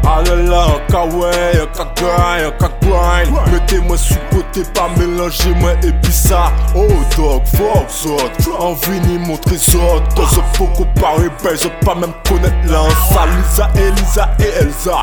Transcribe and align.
Allez 0.07 0.43
là, 0.43 0.65
un 0.67 0.91
kawaii, 0.91 1.57
un 1.57 1.65
kagaï, 1.75 2.45
un 2.45 2.51
kagrind 2.51 3.33
Mettez-moi 3.51 3.97
sous 3.97 4.13
côté, 4.31 4.61
pas 4.73 4.87
mélanger 4.97 5.53
moi 5.55 5.71
et 5.83 5.91
puis 5.91 6.13
ça 6.13 6.51
Oh 6.75 6.87
dog, 7.17 7.41
fuck 7.45 7.89
ça 7.89 8.53
Envie 8.59 8.99
ni 9.07 9.17
montrer 9.17 9.57
ça 9.57 9.79
Dans 10.15 10.27
ce 10.27 10.39
faux 10.53 10.67
comparé, 10.77 11.27
ben 11.43 11.57
je 11.59 11.67
pas 11.83 11.95
même 11.95 12.13
connaître 12.29 12.55
l'ensa 12.67 13.25
Lisa, 13.35 13.71
Elisa 13.75 14.29
et 14.39 14.63
Elsa 14.63 15.01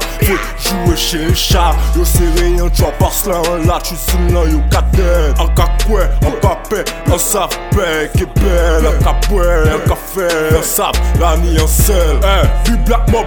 Un 0.93 1.35
chat 1.35 1.75
Yo 1.97 2.03
rien, 2.37 2.69
tu 2.69 2.83
vas 2.83 2.91
pas 2.91 3.09
cela 3.11 3.41
là 3.65 3.79
Tu 3.83 3.97
suis 3.97 4.31
là, 4.31 4.45
yo 4.45 4.61
kakoué, 4.69 6.03
un 6.21 6.31
papé, 6.33 6.85
un 7.11 7.17
sapé 7.17 8.11
Qui 8.15 8.25
est 8.25 8.39
belle, 8.39 8.87
un 8.87 9.03
capoué, 9.03 9.43
un 9.43 9.89
café 9.89 10.29
Un 10.55 10.63
sap, 10.63 10.95
la 11.19 11.39
ni 11.39 11.59
un 11.59 11.67
sel 11.67 12.21
du 12.67 12.77
black 12.85 13.11
mob 13.11 13.25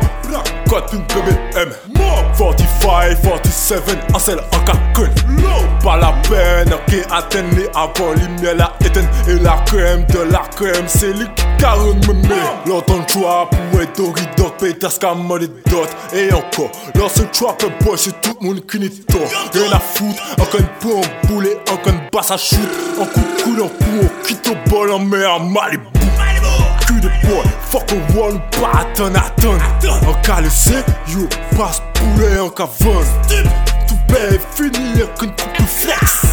Got 0.67 0.93
une 0.93 1.01
BBM 1.07 1.71
45, 2.37 3.21
47, 3.23 3.97
un 4.13 4.19
seul 4.19 4.39
en 4.39 4.59
cacune 4.59 5.41
Pas 5.83 5.97
la 5.97 6.13
peine, 6.29 6.71
qui 6.87 6.99
atteint 7.11 7.41
les 7.55 7.67
avant 7.73 8.13
lumière 8.13 8.55
la 8.55 8.73
éteinte 8.85 9.09
Et 9.27 9.39
la 9.39 9.57
crème 9.65 10.05
de 10.09 10.19
la 10.31 10.43
crème, 10.55 10.85
c'est 10.85 11.13
qui 11.13 11.44
carne 11.57 11.99
me 12.07 12.13
met 12.27 12.35
L'autre 12.65 12.95
choix 13.11 13.49
pour 13.49 13.81
être 13.81 13.95
Dog, 13.95 14.51
Peters, 14.57 14.99
Camel 14.99 15.43
et 15.43 15.69
d'autres 15.69 15.95
Et 16.13 16.33
encore, 16.33 16.71
lorsque 16.95 17.31
trap 17.31 17.63
un 17.63 17.83
boy, 17.85 17.97
c'est 17.97 18.21
tout 18.21 18.35
le 18.41 18.47
monde 18.47 18.65
qui 18.65 18.79
n'est 18.79 18.89
pas 18.89 19.19
Rien 19.53 19.71
à 19.71 19.79
foutre, 19.79 20.21
encore 20.39 20.59
une 20.59 20.67
pompe, 20.79 21.07
boulet, 21.27 21.57
encore 21.71 21.93
une 21.93 22.09
basse 22.11 22.31
à 22.31 22.37
shoot 22.37 22.59
de 22.59 23.43
coude, 23.43 23.59
un 23.59 23.67
coup, 23.67 24.01
on 24.01 24.25
quitte 24.25 24.47
au 24.49 24.69
bol 24.69 24.91
en 24.91 24.99
mer, 24.99 25.39
Malibu 25.39 25.95
cul 26.85 27.01
de 27.01 27.09
boy, 27.27 27.43
fuck 27.69 27.91
a 27.91 28.19
one, 28.19 28.39
pas 28.51 28.79
à 28.79 28.85
tonne 28.95 29.15
à 29.15 29.29
tonne. 29.41 29.59
En 30.07 30.13
calissé, 30.21 30.83
you 31.07 31.27
passe 31.57 31.81
poulet 31.93 32.39
en 32.39 32.49
cavone. 32.49 33.05
Tout 33.87 33.97
bête, 34.07 34.41
finir 34.55 35.13
qu'une 35.15 35.31
coupe 35.31 35.57
de 35.57 35.63
flex. 35.63 36.23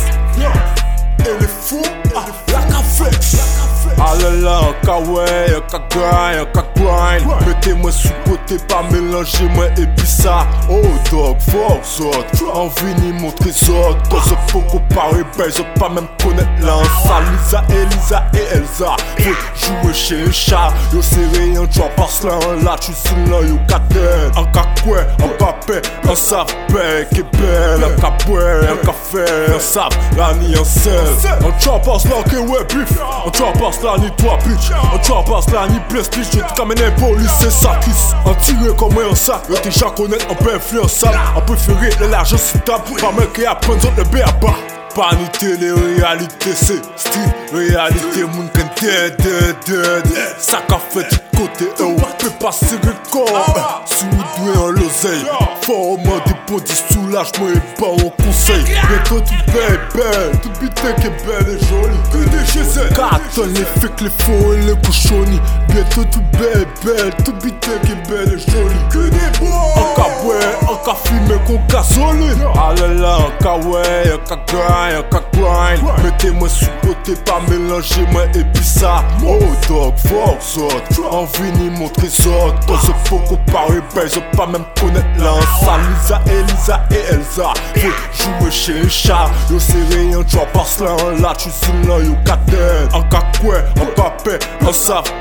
Un 4.98 5.56
un 5.56 5.60
kagaï, 5.60 6.38
un 6.38 6.44
kagrind 6.46 7.26
Mettez-moi 7.46 7.92
sous 7.92 8.08
côté, 8.24 8.56
pas 8.68 8.82
mélanger 8.90 9.48
moi 9.54 9.66
et 9.78 9.86
puis 9.86 10.06
ça. 10.06 10.46
Oh 10.68 10.82
dog, 11.10 11.36
fuck 11.40 11.82
ça 11.82 12.46
Envie 12.52 12.94
ni 13.00 13.12
montrer 13.20 13.52
ça 13.52 13.72
Dans 14.10 14.20
ce 14.20 14.34
faux 14.48 14.60
comparé, 14.60 15.22
ben 15.38 15.46
je 15.48 15.62
pas 15.80 15.88
même 15.88 16.06
connaître 16.22 16.48
l'ensa 16.60 17.20
Lisa, 17.32 17.64
Elisa 17.70 18.24
et 18.34 18.56
Elsa. 18.56 18.96
Faut 19.18 19.82
jouer 19.82 19.94
chez 19.94 20.22
un 20.22 20.32
chat 20.32 20.72
Yo 20.92 21.00
rien, 21.34 21.66
tu 21.66 21.78
vas 21.78 21.88
pas 21.88 22.08
cela 22.08 22.38
là 22.62 22.76
Tu 22.80 22.92
suis 22.92 23.30
là, 23.30 23.40
yo 23.42 23.58
cadet 23.68 24.30
Un 24.36 24.44
cacoué, 24.46 25.00
un 25.22 25.28
papé, 25.38 25.80
un 26.08 26.14
sapé 26.14 27.06
belle, 27.32 27.84
un 27.84 28.00
capoué, 28.00 28.42
un 28.70 28.76
café 28.84 29.24
Un 29.54 29.60
sap, 29.60 29.94
la 30.16 30.34
ni 30.34 30.54
un 30.54 30.64
sel 30.64 30.94
Un 31.40 31.60
choppers 31.60 31.94
là, 32.04 32.22
qui 32.28 32.36
ouais 32.36 32.64
bif. 32.68 32.98
Un 33.00 33.32
choppers 33.32 33.84
là, 33.84 33.96
ni 33.98 34.10
toi 34.12 34.38
bitch 34.46 34.70
Un 34.94 35.02
choppers 35.02 35.52
là, 35.52 35.66
ni 35.68 35.78
bitch 35.88 36.06
Je 36.32 36.38
te 36.40 36.54
camène 36.54 36.94
police, 36.96 37.30
c'est 37.38 37.50
ça 37.50 37.78
kiss 37.84 38.14
Un 38.26 38.34
tiré 38.34 38.74
comme 38.76 38.92
un 38.98 39.14
sac 39.14 39.42
Yo 39.48 39.56
déjà 39.62 39.90
connaître, 39.90 40.26
un 40.30 40.34
peu 40.34 40.54
influençable. 40.54 41.18
Un 41.36 41.40
préféré, 41.40 41.90
le 42.00 42.08
l'argent 42.08 42.36
citable 42.36 42.84
Pas 43.00 43.12
mec 43.12 43.32
qui 43.32 43.46
apprend 43.46 43.72
autres 43.74 43.92
le 43.96 44.04
béaba 44.04 44.54
pas 44.94 45.10
ni 45.16 45.28
télé, 45.38 45.70
réalité 45.72 46.50
c'est 46.54 46.82
style 46.96 47.32
Réalité, 47.52 48.24
moun 48.34 48.48
ken 48.54 48.68
dead, 48.80 49.16
dead, 49.16 49.56
dead 49.66 50.14
Ça 50.38 50.58
qu'a 50.68 50.78
fait 50.78 51.08
du 51.10 51.18
côté, 51.38 51.66
eh, 51.78 51.82
on 51.82 51.96
peut 51.96 52.30
passer 52.40 52.78
le 52.82 52.92
corps 53.10 53.82
Sous 53.86 54.06
doué 54.06 54.56
en 54.58 54.68
l'oseille 54.68 55.24
Forme 55.62 56.02
des 56.26 56.34
body 56.52 56.72
soulagement 56.90 57.48
et 57.48 57.80
pas 57.80 57.88
au 57.88 58.10
conseil 58.10 58.64
Bientôt 58.64 59.20
tout 59.20 59.52
belle, 59.52 59.80
belle, 59.94 60.40
tout 60.42 60.50
et 60.60 61.66
jolie 61.66 61.96
Que 62.12 62.28
des 62.28 62.46
chez 62.46 62.80
elle 62.80 62.94
Carton, 62.94 63.46
les 63.54 63.80
fakes, 63.80 64.00
les 64.00 64.10
faux 64.10 64.52
et 64.54 64.60
les 64.62 64.76
cochonnis 64.86 65.40
Bientôt 65.68 66.04
tout 66.04 66.22
belle, 66.32 66.66
belle, 66.84 67.14
tout 67.24 67.34
et 67.46 68.38
jolie 68.38 68.74
Que 68.90 69.08
des 69.08 69.38
bois. 69.38 69.74
Un 69.76 70.00
caboué, 70.00 70.36
un 70.62 70.84
ca 70.84 70.94
fumé 71.04 71.38
qu'on 71.46 71.60
gasoline 71.68 72.42
Allez 72.54 72.94
là, 73.00 73.18
un 73.18 73.42
kawaii, 73.42 74.01
un 74.30 75.02
kagrind 75.10 75.82
Mettez-moi 76.04 76.48
sous 76.48 76.66
côté, 76.82 77.14
pas 77.24 77.40
mélanger 77.48 78.06
moi 78.10 78.24
et 78.34 78.44
puis 78.44 78.64
ça. 78.64 79.04
Oh 79.24 79.38
dog, 79.68 79.94
ça 80.40 81.02
Envie 81.10 81.52
ni 81.58 81.70
montrer 81.70 82.08
ça 82.08 82.30
Dans 82.66 82.78
ce 82.78 82.92
faux 83.08 83.20
comparé, 83.28 83.80
ben 83.94 84.06
je 84.06 84.36
pas 84.36 84.46
même 84.46 84.64
connaître 84.78 85.06
l'ensa 85.18 85.78
Lisa, 85.90 86.20
Elisa 86.26 86.86
et 86.90 87.14
Elsa. 87.14 87.52
Faut 87.76 88.40
jouer 88.40 88.50
chez 88.50 88.80
un 88.80 88.88
chat 88.88 89.30
Yo 89.50 89.58
c'est 89.58 89.96
rien, 89.96 90.22
tu 90.26 90.36
vas 90.36 90.46
pas 90.46 90.64
cela 90.64 90.96
là 91.20 91.34
Tu 91.36 91.50
suis 91.50 91.88
là, 91.88 91.98
yo 91.98 92.14
cadet 92.24 92.88
Un 92.94 93.02
cacoué, 93.02 93.58
un 93.80 93.86
papé, 93.94 94.38
un 94.66 94.72
sapé 94.72 95.12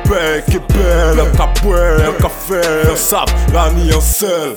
belle, 0.49 1.19
un 1.19 1.37
capoué, 1.37 1.79
un 2.07 2.21
café 2.21 2.61
Un 2.91 2.95
sap, 2.95 3.29
la 3.53 3.69
ni 3.71 3.91
un 3.91 4.01
sel 4.01 4.55